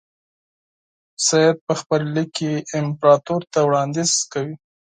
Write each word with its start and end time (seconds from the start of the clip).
سید 1.25 1.57
په 1.67 1.73
خپل 1.79 2.01
لیک 2.15 2.29
کې 2.37 2.51
امپراطور 2.79 3.41
ته 3.51 3.59
وړاندیز 3.67 4.11
کوي. 4.33 4.55